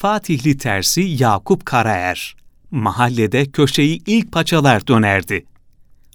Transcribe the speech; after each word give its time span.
Fatihli 0.00 0.56
tersi 0.56 1.00
Yakup 1.00 1.66
Karaer. 1.66 2.36
Mahallede 2.70 3.46
köşeyi 3.46 4.02
ilk 4.06 4.32
paçalar 4.32 4.86
dönerdi. 4.86 5.44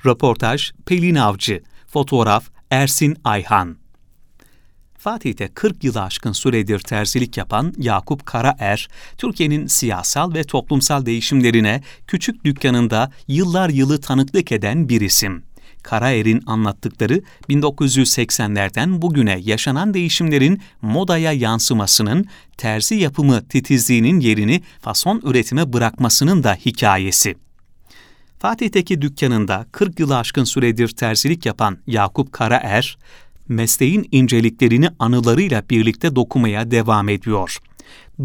Röportaj 0.05 0.71
Pelin 0.85 1.15
Avcı, 1.15 1.63
fotoğraf 1.87 2.45
Ersin 2.71 3.17
Ayhan. 3.23 3.77
Fatih'te 4.97 5.47
40 5.47 5.83
yılı 5.83 6.01
aşkın 6.01 6.31
süredir 6.31 6.79
terzilik 6.79 7.37
yapan 7.37 7.73
Yakup 7.77 8.25
Karaer, 8.25 8.87
Türkiye'nin 9.17 9.67
siyasal 9.67 10.33
ve 10.33 10.43
toplumsal 10.43 11.05
değişimlerine 11.05 11.81
küçük 12.07 12.45
dükkanında 12.45 13.11
yıllar 13.27 13.69
yılı 13.69 14.01
tanıklık 14.01 14.51
eden 14.51 14.89
bir 14.89 15.01
isim. 15.01 15.43
Karaer'in 15.83 16.43
anlattıkları 16.45 17.21
1980'lerden 17.49 19.01
bugüne 19.01 19.39
yaşanan 19.43 19.93
değişimlerin 19.93 20.61
modaya 20.81 21.31
yansımasının, 21.31 22.25
terzi 22.57 22.95
yapımı 22.95 23.47
titizliğinin 23.47 24.19
yerini 24.19 24.61
fason 24.81 25.21
üretime 25.23 25.73
bırakmasının 25.73 26.43
da 26.43 26.53
hikayesi. 26.53 27.35
Fatih'teki 28.39 29.01
dükkanında 29.01 29.65
40 29.71 29.99
yılı 29.99 30.17
aşkın 30.17 30.43
süredir 30.43 30.87
terzilik 30.87 31.45
yapan 31.45 31.77
Yakup 31.87 32.33
Karaer, 32.33 32.97
mesleğin 33.47 34.07
inceliklerini 34.11 34.89
anılarıyla 34.99 35.63
birlikte 35.69 36.15
dokumaya 36.15 36.71
devam 36.71 37.09
ediyor. 37.09 37.57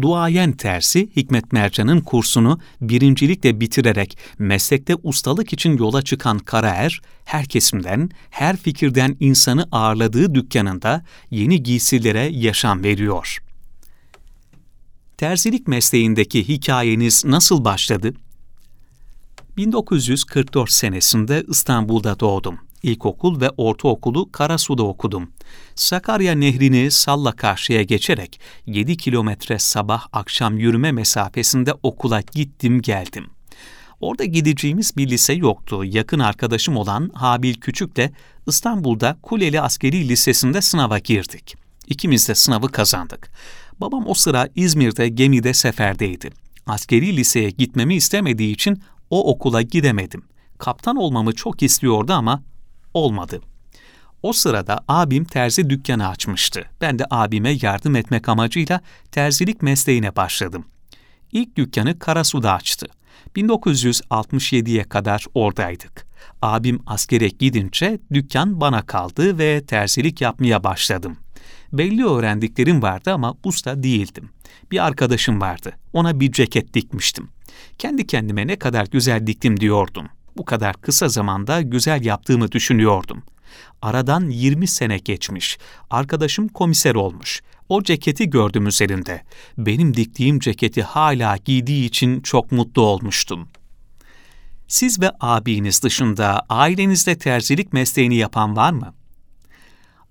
Duayen 0.01 0.51
tersi 0.51 1.09
Hikmet 1.15 1.53
Mercan'ın 1.53 2.01
kursunu 2.01 2.59
birincilikle 2.81 3.59
bitirerek 3.59 4.17
meslekte 4.39 4.95
ustalık 5.03 5.53
için 5.53 5.77
yola 5.77 6.01
çıkan 6.01 6.39
Karaer, 6.39 7.01
her 7.25 7.45
kesimden, 7.45 8.09
her 8.29 8.57
fikirden 8.57 9.17
insanı 9.19 9.67
ağırladığı 9.71 10.35
dükkanında 10.35 11.05
yeni 11.31 11.63
giysilere 11.63 12.29
yaşam 12.31 12.83
veriyor. 12.83 13.37
Terzilik 15.17 15.67
mesleğindeki 15.67 16.47
hikayeniz 16.47 17.25
nasıl 17.25 17.65
başladı? 17.65 18.13
1944 19.57 20.71
senesinde 20.71 21.43
İstanbul'da 21.47 22.19
doğdum. 22.19 22.68
İlkokul 22.83 23.41
ve 23.41 23.49
ortaokulu 23.49 24.31
Karasu'da 24.31 24.83
okudum. 24.83 25.31
Sakarya 25.75 26.35
Nehri'ni 26.35 26.91
salla 26.91 27.31
karşıya 27.31 27.83
geçerek 27.83 28.39
7 28.65 28.97
kilometre 28.97 29.59
sabah 29.59 30.07
akşam 30.13 30.57
yürüme 30.57 30.91
mesafesinde 30.91 31.73
okula 31.83 32.21
gittim 32.21 32.81
geldim. 32.81 33.27
Orada 34.01 34.25
gideceğimiz 34.25 34.97
bir 34.97 35.09
lise 35.09 35.33
yoktu. 35.33 35.83
Yakın 35.85 36.19
arkadaşım 36.19 36.77
olan 36.77 37.11
Habil 37.13 37.53
Küçük 37.53 37.95
de 37.95 38.11
İstanbul'da 38.47 39.17
Kuleli 39.21 39.61
Askeri 39.61 40.09
Lisesi'nde 40.09 40.61
sınava 40.61 40.99
girdik. 40.99 41.55
İkimiz 41.87 42.29
de 42.29 42.35
sınavı 42.35 42.67
kazandık. 42.67 43.31
Babam 43.81 44.07
o 44.07 44.13
sıra 44.13 44.49
İzmir'de 44.55 45.09
gemide 45.09 45.53
seferdeydi. 45.53 46.29
Askeri 46.67 47.17
liseye 47.17 47.49
gitmemi 47.49 47.95
istemediği 47.95 48.53
için 48.53 48.81
o 49.09 49.31
okula 49.31 49.61
gidemedim. 49.61 50.23
Kaptan 50.57 50.95
olmamı 50.95 51.33
çok 51.33 51.63
istiyordu 51.63 52.13
ama 52.13 52.43
olmadı. 52.93 53.41
O 54.23 54.33
sırada 54.33 54.79
abim 54.87 55.25
terzi 55.25 55.69
dükkanı 55.69 56.07
açmıştı. 56.07 56.65
Ben 56.81 56.99
de 56.99 57.05
abime 57.09 57.57
yardım 57.61 57.95
etmek 57.95 58.29
amacıyla 58.29 58.81
terzilik 59.11 59.61
mesleğine 59.61 60.15
başladım. 60.15 60.65
İlk 61.31 61.55
dükkanı 61.55 61.99
Karasu'da 61.99 62.53
açtı. 62.53 62.87
1967'ye 63.35 64.83
kadar 64.83 65.25
oradaydık. 65.33 66.05
Abim 66.41 66.81
askere 66.85 67.27
gidince 67.27 67.99
dükkan 68.13 68.61
bana 68.61 68.81
kaldı 68.81 69.37
ve 69.37 69.65
terzilik 69.65 70.21
yapmaya 70.21 70.63
başladım. 70.63 71.17
Belli 71.73 72.05
öğrendiklerim 72.05 72.81
vardı 72.81 73.13
ama 73.13 73.35
usta 73.43 73.83
değildim. 73.83 74.29
Bir 74.71 74.85
arkadaşım 74.85 75.41
vardı. 75.41 75.71
Ona 75.93 76.19
bir 76.19 76.31
ceket 76.31 76.73
dikmiştim. 76.73 77.29
Kendi 77.77 78.07
kendime 78.07 78.47
ne 78.47 78.55
kadar 78.55 78.87
güzel 78.87 79.27
diktim 79.27 79.59
diyordum. 79.59 80.07
Bu 80.39 80.45
kadar 80.45 80.81
kısa 80.81 81.09
zamanda 81.09 81.61
güzel 81.61 82.05
yaptığımı 82.05 82.51
düşünüyordum. 82.51 83.23
Aradan 83.81 84.29
20 84.29 84.67
sene 84.67 84.97
geçmiş. 84.97 85.57
Arkadaşım 85.89 86.47
komiser 86.47 86.95
olmuş. 86.95 87.41
O 87.69 87.83
ceketi 87.83 88.29
gördüm 88.29 88.67
üzerinde. 88.67 89.23
Benim 89.57 89.93
diktiğim 89.93 90.39
ceketi 90.39 90.83
hala 90.83 91.37
giydiği 91.37 91.85
için 91.85 92.21
çok 92.21 92.51
mutlu 92.51 92.81
olmuştum. 92.81 93.47
Siz 94.67 95.01
ve 95.01 95.11
abiniz 95.19 95.83
dışında 95.83 96.45
ailenizde 96.49 97.17
terzilik 97.17 97.73
mesleğini 97.73 98.15
yapan 98.15 98.55
var 98.55 98.71
mı? 98.71 98.93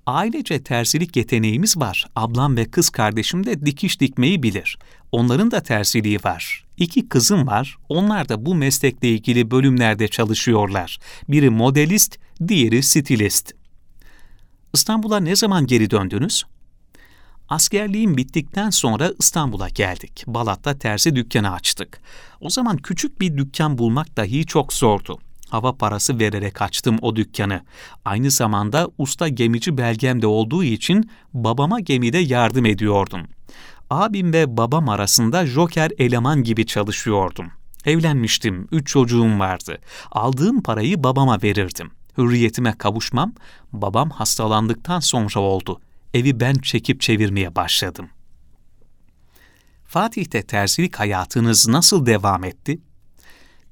Ailece 0.07 0.63
terzilik 0.63 1.17
yeteneğimiz 1.17 1.77
var. 1.77 2.07
Ablam 2.17 2.57
ve 2.57 2.65
kız 2.65 2.91
kardeşim 2.91 3.47
de 3.47 3.67
dikiş 3.67 4.01
dikmeyi 4.01 4.43
bilir. 4.43 4.79
Onların 5.13 5.51
da 5.51 5.63
terziliği 5.63 6.19
var. 6.25 6.68
İki 6.79 7.09
kızım 7.09 7.47
var. 7.47 7.77
Onlar 7.89 8.29
da 8.29 8.47
bu 8.47 8.55
meslekle 8.55 9.09
ilgili 9.09 9.51
bölümlerde 9.51 10.09
çalışıyorlar. 10.09 10.99
Biri 11.29 11.51
modelist, 11.51 12.19
diğeri 12.49 12.83
stilist. 12.83 13.53
İstanbul'a 14.75 15.21
ne 15.21 15.37
zaman 15.37 15.67
geri 15.67 15.91
döndünüz? 15.91 16.45
Askerliğim 17.49 18.17
bittikten 18.17 18.71
sonra 18.71 19.13
İstanbul'a 19.19 19.69
geldik. 19.69 20.25
Balat'ta 20.27 20.79
terzi 20.79 21.17
dükkanı 21.17 21.53
açtık. 21.53 22.01
O 22.41 22.51
zaman 22.51 22.77
küçük 22.77 23.21
bir 23.21 23.37
dükkan 23.37 23.79
bulmak 23.79 24.17
dahi 24.17 24.47
çok 24.47 24.73
zordu. 24.73 25.19
Hava 25.49 25.77
parası 25.77 26.19
vererek 26.19 26.63
açtım 26.63 26.99
o 27.03 27.17
dükkanı. 27.17 27.61
Aynı 28.05 28.31
zamanda 28.31 28.89
usta 28.99 29.29
gemici 29.29 29.79
belgem 29.79 30.23
de 30.23 30.27
olduğu 30.27 30.65
için 30.65 31.11
babama 31.35 31.81
gemide 31.81 32.19
yardım 32.19 32.67
ediyordum. 32.67 33.21
Abim 33.91 34.33
ve 34.33 34.57
babam 34.57 34.89
arasında 34.89 35.47
joker 35.47 35.91
eleman 35.99 36.43
gibi 36.43 36.67
çalışıyordum. 36.67 37.47
Evlenmiştim, 37.85 38.69
üç 38.73 38.87
çocuğum 38.87 39.39
vardı. 39.39 39.79
Aldığım 40.11 40.63
parayı 40.63 41.05
babama 41.05 41.43
verirdim. 41.43 41.91
Hürriyetime 42.19 42.73
kavuşmam, 42.79 43.33
babam 43.73 44.11
hastalandıktan 44.11 45.01
sonra 45.01 45.41
oldu. 45.41 45.81
Evi 46.15 46.41
ben 46.41 46.55
çekip 46.55 47.01
çevirmeye 47.01 47.55
başladım. 47.55 48.09
Fatih'te 49.85 50.43
terzilik 50.43 50.97
hayatınız 50.97 51.69
nasıl 51.69 52.07
devam 52.07 52.45
etti? 52.45 52.81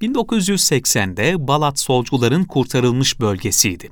1980'de 0.01 1.47
Balat 1.47 1.79
solcuların 1.79 2.43
kurtarılmış 2.43 3.19
bölgesiydi. 3.19 3.89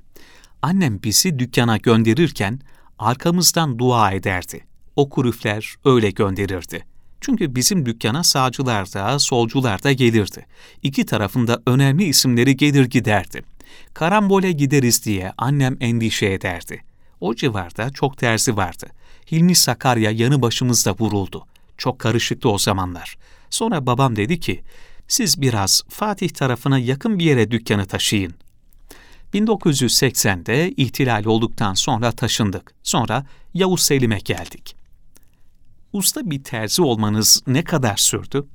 Annem 0.62 1.04
bizi 1.04 1.40
dükkana 1.40 1.78
gönderirken 1.78 2.60
arkamızdan 3.00 3.80
dua 3.80 4.12
ederdi. 4.12 4.75
O 4.96 5.10
kurüfler 5.10 5.76
öyle 5.86 6.12
gönderirdi. 6.12 6.86
Çünkü 7.22 7.56
bizim 7.56 7.86
dükkana 7.86 8.24
sağcılar 8.24 8.94
da, 8.94 9.20
solcular 9.20 9.84
da 9.84 9.92
gelirdi. 9.92 10.46
İki 10.84 11.06
tarafında 11.06 11.62
önemli 11.68 12.04
isimleri 12.04 12.58
gelir 12.58 12.86
giderdi. 12.86 13.42
Karambole 13.94 14.52
gideriz 14.52 15.06
diye 15.06 15.34
annem 15.38 15.78
endişe 15.80 16.26
ederdi. 16.26 16.82
O 17.20 17.36
civarda 17.36 17.90
çok 17.90 18.18
terzi 18.18 18.58
vardı. 18.58 18.88
Hilmi 19.32 19.56
Sakarya 19.56 20.12
yanı 20.12 20.42
başımızda 20.42 20.96
vuruldu. 21.00 21.46
Çok 21.78 22.00
karışıktı 22.00 22.50
o 22.50 22.58
zamanlar. 22.58 23.18
Sonra 23.50 23.86
babam 23.86 24.16
dedi 24.16 24.40
ki, 24.40 24.62
siz 25.08 25.42
biraz 25.42 25.84
Fatih 25.90 26.30
tarafına 26.30 26.80
yakın 26.80 27.20
bir 27.20 27.26
yere 27.26 27.52
dükkanı 27.52 27.86
taşıyın. 27.86 28.34
1980'de 29.34 30.72
ihtilal 30.72 31.26
olduktan 31.26 31.74
sonra 31.74 32.12
taşındık. 32.12 32.74
Sonra 32.84 33.26
Yavuz 33.54 33.82
Selim'e 33.82 34.20
geldik. 34.20 34.85
Usta 35.96 36.30
bir 36.30 36.44
terzi 36.44 36.82
olmanız 36.82 37.44
ne 37.48 37.64
kadar 37.64 37.98
sürdü? 37.98 38.46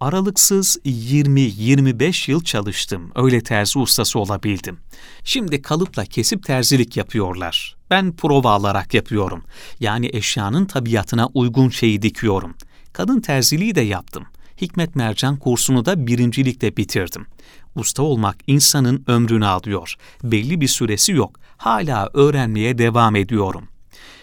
Aralıksız 0.00 0.78
20-25 0.84 2.30
yıl 2.30 2.44
çalıştım. 2.44 3.12
Öyle 3.14 3.40
terzi 3.40 3.78
ustası 3.78 4.18
olabildim. 4.18 4.78
Şimdi 5.24 5.62
kalıpla 5.62 6.04
kesip 6.04 6.44
terzilik 6.44 6.96
yapıyorlar. 6.96 7.76
Ben 7.90 8.16
prova 8.16 8.50
alarak 8.50 8.94
yapıyorum. 8.94 9.44
Yani 9.80 10.10
eşyanın 10.12 10.64
tabiatına 10.64 11.26
uygun 11.34 11.68
şeyi 11.68 12.02
dikiyorum. 12.02 12.54
Kadın 12.92 13.20
terziliği 13.20 13.74
de 13.74 13.80
yaptım. 13.80 14.26
Hikmet 14.60 14.96
Mercan 14.96 15.36
kursunu 15.36 15.84
da 15.84 16.06
birincilikle 16.06 16.76
bitirdim. 16.76 17.26
Usta 17.74 18.02
olmak 18.02 18.36
insanın 18.46 19.04
ömrünü 19.06 19.46
alıyor. 19.46 19.94
Belli 20.22 20.60
bir 20.60 20.68
süresi 20.68 21.12
yok. 21.12 21.40
Hala 21.56 22.10
öğrenmeye 22.14 22.78
devam 22.78 23.16
ediyorum. 23.16 23.69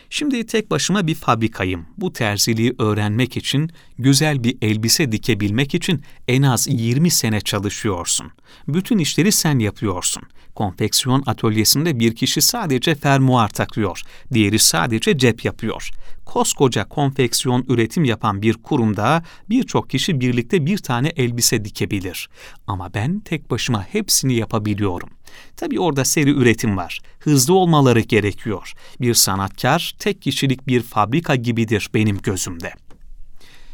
Şimdi 0.10 0.46
tek 0.46 0.72
başıma 0.72 1.08
bir 1.08 1.16
fabrikayım. 1.16 1.86
Bu 1.98 2.14
terziliği 2.14 2.76
öğrenmek 2.80 3.38
için, 3.38 3.72
güzel 4.00 4.44
bir 4.44 4.58
elbise 4.62 5.12
dikebilmek 5.12 5.76
için 5.76 6.02
en 6.28 6.42
az 6.42 6.68
20 6.70 7.12
sene 7.12 7.42
çalışıyorsun. 7.42 8.32
Bütün 8.68 8.98
işleri 8.98 9.32
sen 9.32 9.60
yapıyorsun. 9.60 10.24
Konfeksiyon 10.56 11.24
atölyesinde 11.26 12.00
bir 12.00 12.16
kişi 12.16 12.42
sadece 12.42 12.96
fermuar 12.96 13.50
takıyor, 13.50 14.02
diğeri 14.34 14.60
sadece 14.60 15.18
cep 15.18 15.46
yapıyor. 15.46 15.90
Koskoca 16.28 16.90
konfeksiyon 16.90 17.66
üretim 17.68 18.04
yapan 18.04 18.42
bir 18.42 18.54
kurumda 18.54 19.24
birçok 19.50 19.90
kişi 19.90 20.20
birlikte 20.20 20.66
bir 20.66 20.78
tane 20.78 21.08
elbise 21.08 21.66
dikebilir. 21.66 22.30
Ama 22.68 22.94
ben 22.94 23.20
tek 23.20 23.52
başıma 23.52 23.84
hepsini 23.84 24.34
yapabiliyorum. 24.34 25.10
Tabii 25.56 25.80
orada 25.80 26.06
seri 26.06 26.30
üretim 26.30 26.78
var. 26.78 27.00
Hızlı 27.20 27.54
olmaları 27.54 28.00
gerekiyor. 28.00 28.74
Bir 29.02 29.14
sanatkar 29.14 29.96
tek 30.00 30.22
kişilik 30.22 30.68
bir 30.68 30.82
fabrika 30.82 31.36
gibidir 31.36 31.90
benim 31.94 32.18
gözümde. 32.18 32.74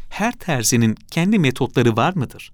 her 0.10 0.32
terzinin 0.32 0.96
kendi 1.12 1.40
metotları 1.40 1.98
var 1.98 2.14
mıdır? 2.14 2.52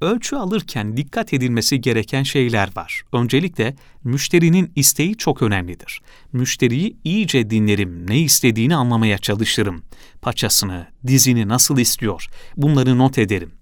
Ölçü 0.00 0.36
alırken 0.36 0.96
dikkat 0.96 1.32
edilmesi 1.32 1.80
gereken 1.80 2.22
şeyler 2.22 2.70
var. 2.76 3.02
Öncelikle 3.12 3.74
müşterinin 4.04 4.72
isteği 4.76 5.16
çok 5.16 5.42
önemlidir. 5.42 6.00
Müşteriyi 6.32 6.96
iyice 7.04 7.50
dinlerim, 7.50 8.10
ne 8.10 8.18
istediğini 8.18 8.76
anlamaya 8.76 9.18
çalışırım. 9.18 9.82
Paçasını, 10.22 10.86
dizini 11.06 11.48
nasıl 11.48 11.78
istiyor, 11.78 12.26
bunları 12.56 12.98
not 12.98 13.18
ederim. 13.18 13.52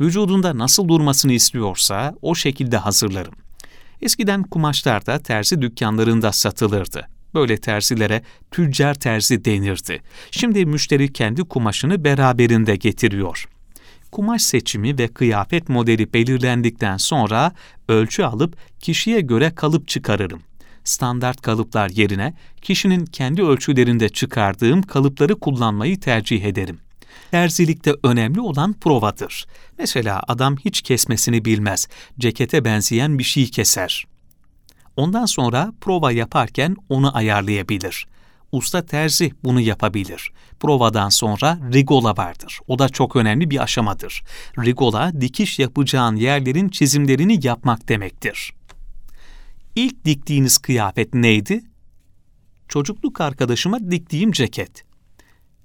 Vücudunda 0.00 0.58
nasıl 0.58 0.88
durmasını 0.88 1.32
istiyorsa 1.32 2.14
o 2.22 2.34
şekilde 2.34 2.76
hazırlarım. 2.76 3.34
Eskiden 4.02 4.42
kumaşlar 4.42 5.06
da 5.06 5.18
terzi 5.18 5.62
dükkanlarında 5.62 6.32
satılırdı. 6.32 7.08
Böyle 7.34 7.56
terzilere 7.56 8.22
tüccar 8.50 8.94
terzi 8.94 9.44
denirdi. 9.44 10.02
Şimdi 10.30 10.66
müşteri 10.66 11.12
kendi 11.12 11.42
kumaşını 11.42 12.04
beraberinde 12.04 12.76
getiriyor. 12.76 13.48
Kumaş 14.12 14.42
seçimi 14.42 14.98
ve 14.98 15.08
kıyafet 15.08 15.68
modeli 15.68 16.12
belirlendikten 16.12 16.96
sonra 16.96 17.52
ölçü 17.88 18.22
alıp 18.22 18.56
kişiye 18.80 19.20
göre 19.20 19.54
kalıp 19.54 19.88
çıkarırım. 19.88 20.40
Standart 20.84 21.42
kalıplar 21.42 21.90
yerine 21.90 22.34
kişinin 22.62 23.06
kendi 23.06 23.42
ölçülerinde 23.42 24.08
çıkardığım 24.08 24.82
kalıpları 24.82 25.34
kullanmayı 25.34 26.00
tercih 26.00 26.44
ederim. 26.44 26.78
Terzilikte 27.30 27.94
önemli 28.02 28.40
olan 28.40 28.72
provadır. 28.72 29.46
Mesela 29.78 30.22
adam 30.28 30.56
hiç 30.56 30.82
kesmesini 30.82 31.44
bilmez, 31.44 31.88
cekete 32.18 32.64
benzeyen 32.64 33.18
bir 33.18 33.24
şey 33.24 33.50
keser. 33.50 34.06
Ondan 34.96 35.26
sonra 35.26 35.72
prova 35.80 36.12
yaparken 36.12 36.76
onu 36.88 37.16
ayarlayabilir. 37.16 38.06
Usta 38.52 38.86
terzi 38.86 39.32
bunu 39.44 39.60
yapabilir. 39.60 40.32
Provadan 40.60 41.08
sonra 41.08 41.58
rigola 41.72 42.16
vardır. 42.16 42.58
O 42.68 42.78
da 42.78 42.88
çok 42.88 43.16
önemli 43.16 43.50
bir 43.50 43.62
aşamadır. 43.62 44.22
Rigola, 44.58 45.20
dikiş 45.20 45.58
yapacağın 45.58 46.16
yerlerin 46.16 46.68
çizimlerini 46.68 47.46
yapmak 47.46 47.88
demektir. 47.88 48.52
İlk 49.76 50.04
diktiğiniz 50.04 50.58
kıyafet 50.58 51.14
neydi? 51.14 51.64
Çocukluk 52.68 53.20
arkadaşıma 53.20 53.90
diktiğim 53.90 54.32
ceket. 54.32 54.84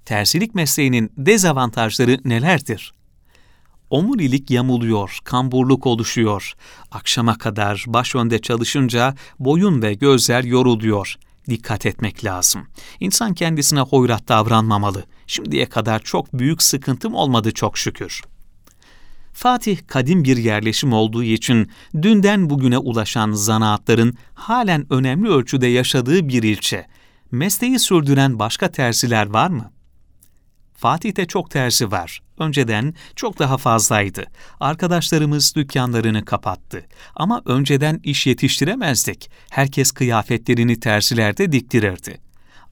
Terzilik 0.04 0.54
mesleğinin 0.54 1.12
dezavantajları 1.16 2.20
nelerdir? 2.24 2.94
Omurilik 3.90 4.50
yamuluyor, 4.50 5.18
kamburluk 5.24 5.86
oluşuyor. 5.86 6.54
Akşama 6.90 7.38
kadar 7.38 7.84
baş 7.86 8.14
önde 8.14 8.38
çalışınca 8.38 9.14
boyun 9.38 9.82
ve 9.82 9.94
gözler 9.94 10.44
yoruluyor. 10.44 11.16
Dikkat 11.48 11.86
etmek 11.86 12.24
lazım. 12.24 12.66
İnsan 13.00 13.34
kendisine 13.34 13.80
hoyrat 13.80 14.28
davranmamalı. 14.28 15.04
Şimdiye 15.26 15.66
kadar 15.66 16.00
çok 16.00 16.32
büyük 16.32 16.62
sıkıntım 16.62 17.14
olmadı 17.14 17.52
çok 17.52 17.78
şükür. 17.78 18.22
Fatih 19.32 19.78
kadim 19.86 20.24
bir 20.24 20.36
yerleşim 20.36 20.92
olduğu 20.92 21.22
için 21.22 21.70
dünden 22.02 22.50
bugüne 22.50 22.78
ulaşan 22.78 23.32
zanaatların 23.32 24.14
halen 24.34 24.92
önemli 24.92 25.28
ölçüde 25.28 25.66
yaşadığı 25.66 26.28
bir 26.28 26.42
ilçe. 26.42 26.86
Mesleği 27.30 27.78
sürdüren 27.78 28.38
başka 28.38 28.72
terziler 28.72 29.26
var 29.26 29.50
mı? 29.50 29.73
Fatih'te 30.84 31.26
çok 31.26 31.50
terzi 31.50 31.90
var. 31.90 32.20
Önceden 32.38 32.94
çok 33.16 33.38
daha 33.38 33.58
fazlaydı. 33.58 34.24
Arkadaşlarımız 34.60 35.56
dükkanlarını 35.56 36.24
kapattı. 36.24 36.86
Ama 37.16 37.42
önceden 37.46 38.00
iş 38.02 38.26
yetiştiremezdik. 38.26 39.30
Herkes 39.50 39.90
kıyafetlerini 39.90 40.80
terzilerde 40.80 41.52
diktirirdi. 41.52 42.20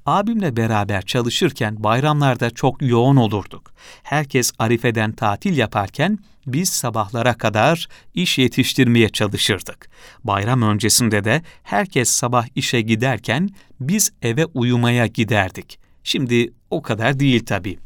Abimle 0.06 0.56
beraber 0.56 1.02
çalışırken 1.02 1.84
bayramlarda 1.84 2.50
çok 2.50 2.82
yoğun 2.82 3.16
olurduk. 3.16 3.72
Herkes 4.02 4.52
Arife'den 4.58 5.12
tatil 5.12 5.56
yaparken 5.56 6.18
biz 6.46 6.68
sabahlara 6.68 7.34
kadar 7.34 7.88
iş 8.14 8.38
yetiştirmeye 8.38 9.08
çalışırdık. 9.08 9.88
Bayram 10.24 10.62
öncesinde 10.62 11.24
de 11.24 11.42
herkes 11.62 12.10
sabah 12.10 12.46
işe 12.54 12.80
giderken 12.80 13.50
biz 13.80 14.12
eve 14.22 14.46
uyumaya 14.46 15.06
giderdik. 15.06 15.78
Şimdi 16.04 16.52
o 16.70 16.82
kadar 16.82 17.20
değil 17.20 17.46
tabii. 17.46 17.78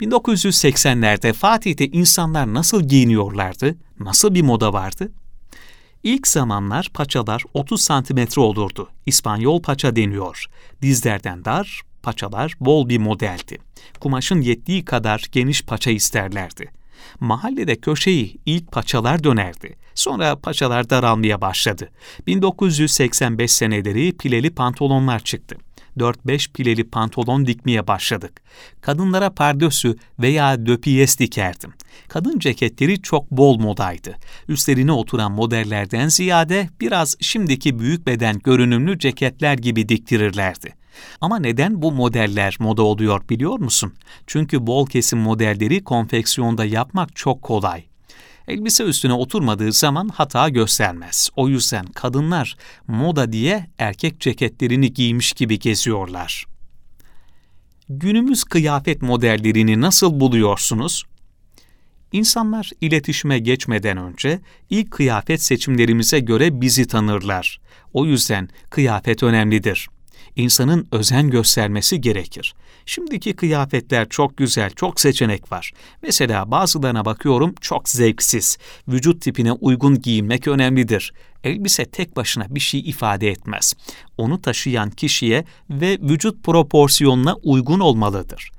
1980'lerde 0.00 1.32
Fatih'te 1.32 1.86
insanlar 1.86 2.54
nasıl 2.54 2.88
giyiniyorlardı? 2.88 3.76
Nasıl 3.98 4.34
bir 4.34 4.42
moda 4.42 4.72
vardı? 4.72 5.12
İlk 6.02 6.26
zamanlar 6.28 6.90
paçalar 6.94 7.44
30 7.54 7.80
santimetre 7.80 8.40
olurdu. 8.40 8.88
İspanyol 9.06 9.62
paça 9.62 9.96
deniyor. 9.96 10.46
Dizlerden 10.82 11.44
dar, 11.44 11.82
paçalar 12.02 12.54
bol 12.60 12.88
bir 12.88 12.98
modeldi. 12.98 13.58
Kumaşın 14.00 14.40
yettiği 14.40 14.84
kadar 14.84 15.24
geniş 15.32 15.62
paça 15.62 15.90
isterlerdi. 15.90 16.70
Mahallede 17.20 17.76
köşeyi 17.76 18.36
ilk 18.46 18.72
paçalar 18.72 19.24
dönerdi. 19.24 19.76
Sonra 19.94 20.36
paçalar 20.36 20.90
daralmaya 20.90 21.40
başladı. 21.40 21.90
1985 22.26 23.52
seneleri 23.52 24.16
pileli 24.16 24.50
pantolonlar 24.50 25.20
çıktı. 25.20 25.56
4-5 26.00 26.52
pileli 26.52 26.84
pantolon 26.84 27.46
dikmeye 27.46 27.86
başladık. 27.86 28.42
Kadınlara 28.80 29.30
pardösü 29.30 29.96
veya 30.18 30.66
döpiyes 30.66 31.18
dikerdim. 31.18 31.72
Kadın 32.08 32.38
ceketleri 32.38 33.02
çok 33.02 33.30
bol 33.30 33.58
modaydı. 33.58 34.16
Üstlerine 34.48 34.92
oturan 34.92 35.32
modellerden 35.32 36.08
ziyade 36.08 36.68
biraz 36.80 37.16
şimdiki 37.20 37.78
büyük 37.78 38.06
beden 38.06 38.38
görünümlü 38.38 38.98
ceketler 38.98 39.54
gibi 39.54 39.88
diktirirlerdi. 39.88 40.74
Ama 41.20 41.38
neden 41.38 41.82
bu 41.82 41.92
modeller 41.92 42.56
moda 42.60 42.82
oluyor 42.82 43.28
biliyor 43.28 43.58
musun? 43.58 43.92
Çünkü 44.26 44.66
bol 44.66 44.86
kesim 44.86 45.18
modelleri 45.18 45.84
konfeksiyonda 45.84 46.64
yapmak 46.64 47.16
çok 47.16 47.42
kolay. 47.42 47.89
Elbise 48.48 48.84
üstüne 48.84 49.12
oturmadığı 49.12 49.72
zaman 49.72 50.08
hata 50.08 50.48
göstermez. 50.48 51.30
O 51.36 51.48
yüzden 51.48 51.86
kadınlar 51.86 52.56
moda 52.86 53.32
diye 53.32 53.66
erkek 53.78 54.20
ceketlerini 54.20 54.92
giymiş 54.92 55.32
gibi 55.32 55.58
geziyorlar. 55.58 56.46
Günümüz 57.88 58.44
kıyafet 58.44 59.02
modellerini 59.02 59.80
nasıl 59.80 60.20
buluyorsunuz? 60.20 61.04
İnsanlar 62.12 62.70
iletişime 62.80 63.38
geçmeden 63.38 63.96
önce 63.96 64.40
ilk 64.70 64.90
kıyafet 64.90 65.42
seçimlerimize 65.42 66.20
göre 66.20 66.60
bizi 66.60 66.86
tanırlar. 66.86 67.60
O 67.92 68.06
yüzden 68.06 68.48
kıyafet 68.70 69.22
önemlidir 69.22 69.88
insanın 70.36 70.88
özen 70.92 71.30
göstermesi 71.30 72.00
gerekir. 72.00 72.54
Şimdiki 72.86 73.32
kıyafetler 73.32 74.08
çok 74.08 74.36
güzel, 74.36 74.70
çok 74.70 75.00
seçenek 75.00 75.52
var. 75.52 75.72
Mesela 76.02 76.50
bazılarına 76.50 77.04
bakıyorum 77.04 77.54
çok 77.60 77.88
zevksiz. 77.88 78.58
Vücut 78.88 79.22
tipine 79.22 79.52
uygun 79.52 80.00
giyinmek 80.02 80.48
önemlidir. 80.48 81.12
Elbise 81.44 81.84
tek 81.84 82.16
başına 82.16 82.54
bir 82.54 82.60
şey 82.60 82.80
ifade 82.80 83.30
etmez. 83.30 83.74
Onu 84.18 84.42
taşıyan 84.42 84.90
kişiye 84.90 85.44
ve 85.70 85.98
vücut 86.00 86.44
proporsiyonuna 86.44 87.34
uygun 87.34 87.80
olmalıdır. 87.80 88.50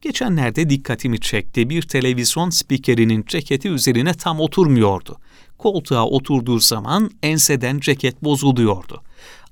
Geçenlerde 0.00 0.70
dikkatimi 0.70 1.20
çekti. 1.20 1.70
Bir 1.70 1.82
televizyon 1.82 2.50
spikerinin 2.50 3.24
ceketi 3.28 3.68
üzerine 3.68 4.14
tam 4.14 4.40
oturmuyordu. 4.40 5.18
Koltuğa 5.58 6.06
oturduğu 6.06 6.58
zaman 6.58 7.10
enseden 7.22 7.78
ceket 7.80 8.24
bozuluyordu. 8.24 9.02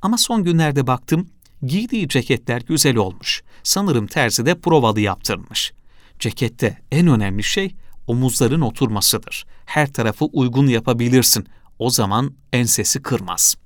Ama 0.03 0.19
son 0.19 0.45
günlerde 0.45 0.87
baktım 0.87 1.29
Giydiği 1.63 2.09
ceketler 2.09 2.61
güzel 2.61 2.97
olmuş. 2.97 3.43
Sanırım 3.63 4.07
terzi 4.07 4.47
de 4.47 4.61
provalı 4.61 5.01
yaptırmış. 5.01 5.73
Cekette 6.19 6.79
en 6.93 7.07
önemli 7.07 7.43
şey 7.43 7.75
omuzların 8.07 8.61
oturmasıdır. 8.61 9.47
Her 9.65 9.93
tarafı 9.93 10.25
uygun 10.25 10.67
yapabilirsin. 10.67 11.47
O 11.79 11.91
zaman 11.91 12.35
ensesi 12.53 13.03
kırmaz. 13.03 13.57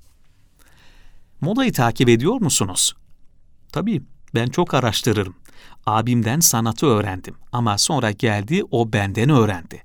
Modayı 1.40 1.72
takip 1.72 2.08
ediyor 2.08 2.40
musunuz? 2.40 2.94
Tabii 3.72 4.02
ben 4.34 4.46
çok 4.46 4.74
araştırırım. 4.74 5.34
Abimden 5.86 6.40
sanatı 6.40 6.86
öğrendim 6.86 7.34
ama 7.52 7.78
sonra 7.78 8.10
geldi 8.10 8.62
o 8.70 8.92
benden 8.92 9.30
öğrendi. 9.30 9.82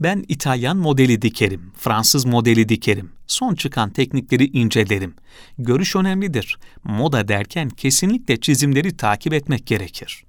Ben 0.00 0.24
İtalyan 0.28 0.76
modeli 0.76 1.22
dikerim, 1.22 1.72
Fransız 1.78 2.24
modeli 2.24 2.68
dikerim. 2.68 3.12
Son 3.26 3.54
çıkan 3.54 3.90
teknikleri 3.90 4.46
incelerim. 4.46 5.14
Görüş 5.58 5.96
önemlidir. 5.96 6.58
Moda 6.84 7.28
derken 7.28 7.68
kesinlikle 7.68 8.40
çizimleri 8.40 8.96
takip 8.96 9.32
etmek 9.32 9.66
gerekir. 9.66 10.24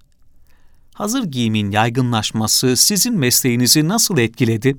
Hazır 0.93 1.23
giyimin 1.23 1.71
yaygınlaşması 1.71 2.77
sizin 2.77 3.17
mesleğinizi 3.17 3.87
nasıl 3.87 4.17
etkiledi? 4.17 4.77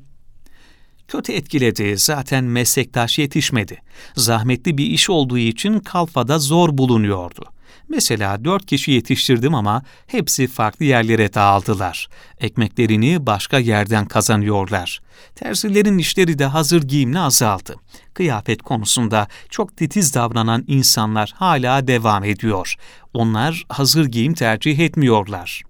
Kötü 1.09 1.33
etkiledi, 1.33 1.99
zaten 1.99 2.45
meslektaş 2.45 3.19
yetişmedi. 3.19 3.83
Zahmetli 4.17 4.79
bir 4.79 4.87
iş 4.87 5.11
olduğu 5.11 5.39
için 5.39 5.81
kalfada 5.81 6.39
zor 6.39 6.79
bulunuyordu. 6.79 7.45
Mesela 7.91 8.45
dört 8.45 8.67
kişi 8.67 8.91
yetiştirdim 8.91 9.55
ama 9.55 9.83
hepsi 10.07 10.47
farklı 10.47 10.85
yerlere 10.85 11.35
dağıldılar. 11.35 12.09
Ekmeklerini 12.41 13.27
başka 13.27 13.59
yerden 13.59 14.07
kazanıyorlar. 14.07 15.01
Terzilerin 15.35 15.99
işleri 15.99 16.39
de 16.39 16.45
hazır 16.45 16.83
giyimle 16.83 17.19
azaldı. 17.19 17.77
Kıyafet 18.15 18.63
konusunda 18.63 19.29
çok 19.49 19.77
titiz 19.77 20.15
davranan 20.15 20.65
insanlar 20.67 21.33
hala 21.37 21.87
devam 21.87 22.25
ediyor. 22.25 22.75
Onlar 23.15 23.65
hazır 23.69 24.07
giyim 24.07 24.35
tercih 24.35 24.79
etmiyorlar. 24.79 25.63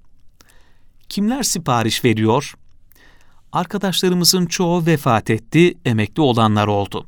Kimler 1.09 1.43
sipariş 1.43 2.05
veriyor? 2.05 2.55
Arkadaşlarımızın 3.53 4.47
çoğu 4.47 4.87
vefat 4.87 5.31
etti, 5.31 5.75
emekli 5.85 6.23
olanlar 6.23 6.67
oldu. 6.67 7.07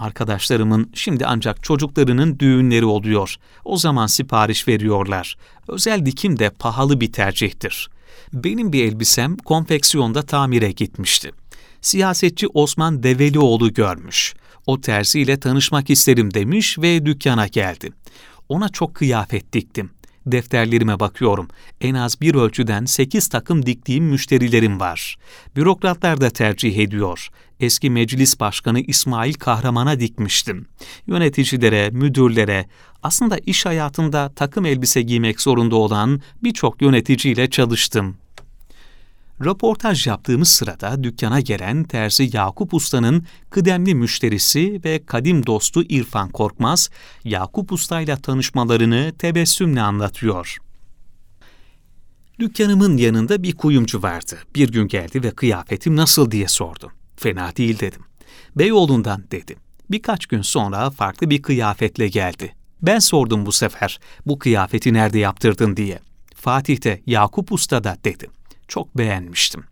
Arkadaşlarımın 0.00 0.90
şimdi 0.94 1.26
ancak 1.26 1.62
çocuklarının 1.62 2.38
düğünleri 2.38 2.84
oluyor. 2.84 3.36
O 3.64 3.76
zaman 3.76 4.06
sipariş 4.06 4.68
veriyorlar. 4.68 5.36
Özel 5.68 6.06
dikim 6.06 6.38
de 6.38 6.50
pahalı 6.50 7.00
bir 7.00 7.12
tercihtir. 7.12 7.90
Benim 8.32 8.72
bir 8.72 8.84
elbisem 8.84 9.36
konfeksiyonda 9.36 10.22
tamire 10.22 10.72
gitmişti. 10.72 11.30
Siyasetçi 11.80 12.46
Osman 12.54 13.02
Develioğlu 13.02 13.74
görmüş. 13.74 14.34
O 14.66 14.80
terziyle 14.80 15.40
tanışmak 15.40 15.90
isterim 15.90 16.34
demiş 16.34 16.78
ve 16.78 17.06
dükkana 17.06 17.46
geldi. 17.46 17.90
Ona 18.48 18.68
çok 18.68 18.94
kıyafet 18.94 19.52
diktim. 19.52 19.90
Defterlerime 20.26 21.00
bakıyorum. 21.00 21.48
En 21.80 21.94
az 21.94 22.20
bir 22.20 22.34
ölçüden 22.34 22.84
sekiz 22.84 23.28
takım 23.28 23.66
diktiğim 23.66 24.04
müşterilerim 24.04 24.80
var. 24.80 25.16
Bürokratlar 25.56 26.20
da 26.20 26.30
tercih 26.30 26.78
ediyor. 26.78 27.28
Eski 27.60 27.90
meclis 27.90 28.40
başkanı 28.40 28.80
İsmail 28.80 29.34
Kahraman'a 29.34 30.00
dikmiştim. 30.00 30.66
Yöneticilere, 31.06 31.90
müdürlere, 31.90 32.66
aslında 33.02 33.38
iş 33.38 33.66
hayatında 33.66 34.32
takım 34.36 34.66
elbise 34.66 35.02
giymek 35.02 35.40
zorunda 35.40 35.76
olan 35.76 36.20
birçok 36.42 36.82
yöneticiyle 36.82 37.50
çalıştım. 37.50 38.16
Röportaj 39.44 40.06
yaptığımız 40.06 40.48
sırada 40.48 41.04
dükkana 41.04 41.40
gelen 41.40 41.84
terzi 41.84 42.36
Yakup 42.36 42.74
Usta'nın 42.74 43.26
kıdemli 43.50 43.94
müşterisi 43.94 44.80
ve 44.84 45.06
kadim 45.06 45.46
dostu 45.46 45.82
İrfan 45.82 46.30
Korkmaz, 46.30 46.90
Yakup 47.24 47.72
Usta 47.72 48.00
ile 48.00 48.16
tanışmalarını 48.16 49.12
tebessümle 49.18 49.82
anlatıyor. 49.82 50.56
Dükkanımın 52.38 52.96
yanında 52.96 53.42
bir 53.42 53.56
kuyumcu 53.56 54.02
vardı. 54.02 54.38
Bir 54.54 54.72
gün 54.72 54.88
geldi 54.88 55.22
ve 55.22 55.30
kıyafetim 55.30 55.96
nasıl 55.96 56.30
diye 56.30 56.48
sordu. 56.48 56.92
Fena 57.16 57.56
değil 57.56 57.80
dedim. 57.80 58.02
Beyoğlu'ndan 58.56 59.24
dedi. 59.30 59.56
Birkaç 59.90 60.26
gün 60.26 60.42
sonra 60.42 60.90
farklı 60.90 61.30
bir 61.30 61.42
kıyafetle 61.42 62.08
geldi. 62.08 62.54
Ben 62.82 62.98
sordum 62.98 63.46
bu 63.46 63.52
sefer, 63.52 63.98
bu 64.26 64.38
kıyafeti 64.38 64.92
nerede 64.92 65.18
yaptırdın 65.18 65.76
diye. 65.76 65.98
Fatih'te, 66.34 67.02
Yakup 67.06 67.52
Usta'da 67.52 67.96
dedim. 68.04 68.30
Çok 68.70 68.98
beğenmiştim. 68.98 69.64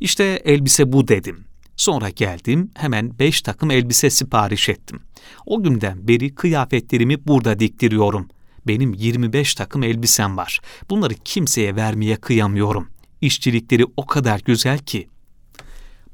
İşte 0.00 0.42
elbise 0.44 0.92
bu 0.92 1.08
dedim. 1.08 1.44
Sonra 1.76 2.10
geldim, 2.10 2.70
hemen 2.74 3.18
beş 3.18 3.42
takım 3.42 3.70
elbise 3.70 4.10
sipariş 4.10 4.68
ettim. 4.68 5.00
O 5.46 5.62
günden 5.62 6.08
beri 6.08 6.34
kıyafetlerimi 6.34 7.26
burada 7.26 7.58
diktiriyorum. 7.58 8.28
Benim 8.66 8.94
25 8.94 9.54
takım 9.54 9.82
elbisem 9.82 10.36
var. 10.36 10.60
Bunları 10.90 11.14
kimseye 11.14 11.76
vermeye 11.76 12.16
kıyamıyorum. 12.16 12.88
İşçilikleri 13.20 13.84
o 13.96 14.06
kadar 14.06 14.40
güzel 14.40 14.78
ki. 14.78 15.08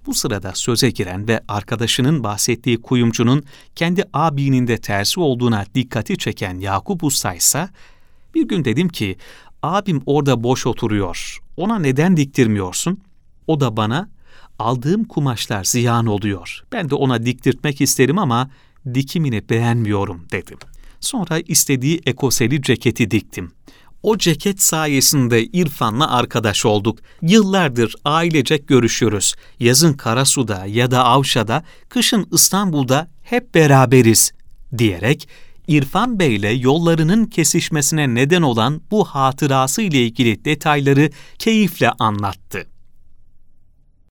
Bu 0.07 0.15
sırada 0.15 0.53
söze 0.55 0.91
giren 0.91 1.29
ve 1.29 1.41
arkadaşının 1.49 2.25
bahsettiği 2.25 2.81
kuyumcunun 2.81 3.45
kendi 3.75 4.05
abinin 4.13 4.67
de 4.67 4.79
tersi 4.79 5.21
olduğuna 5.21 5.65
dikkati 5.75 6.19
çeken 6.19 6.59
Yakup 6.59 7.05
Usta 7.05 7.35
ise 7.35 7.69
bir 8.35 8.49
gün 8.49 8.65
dedim 8.65 8.89
ki 8.89 9.17
abim 9.63 10.03
orada 10.07 10.43
boş 10.43 10.67
oturuyor. 10.67 11.41
Ona 11.61 11.79
neden 11.79 12.17
diktirmiyorsun? 12.17 13.01
O 13.47 13.61
da 13.61 13.77
bana 13.77 14.09
aldığım 14.59 15.05
kumaşlar 15.05 15.65
ziyan 15.65 16.07
oluyor. 16.07 16.65
Ben 16.73 16.91
de 16.91 16.95
ona 16.95 17.27
diktirtmek 17.27 17.81
isterim 17.81 18.19
ama 18.19 18.51
dikimini 18.95 19.49
beğenmiyorum 19.49 20.27
dedim. 20.33 20.59
Sonra 21.01 21.39
istediği 21.39 22.01
ekoseli 22.07 22.63
ceketi 22.63 23.11
diktim. 23.11 23.53
O 24.03 24.19
ceket 24.19 24.63
sayesinde 24.63 25.45
İrfan'la 25.45 26.11
arkadaş 26.11 26.67
olduk. 26.67 26.99
Yıllardır 27.23 27.95
ailecek 28.05 28.69
görüşürüz. 28.69 29.35
Yazın 29.59 29.93
Karasu'da 29.93 30.67
ya 30.67 30.91
da 30.91 31.05
Avşa'da, 31.05 31.65
kışın 31.89 32.27
İstanbul'da 32.33 33.09
hep 33.23 33.55
beraberiz 33.55 34.33
diyerek 34.79 35.29
İrfan 35.71 36.19
Bey 36.19 36.37
ile 36.37 36.49
yollarının 36.49 37.25
kesişmesine 37.25 38.15
neden 38.15 38.43
olan 38.43 38.81
bu 38.91 39.05
hatırası 39.05 39.83
ile 39.83 40.03
ilgili 40.03 40.45
detayları 40.45 41.11
keyifle 41.39 41.91
anlattı. 41.91 42.67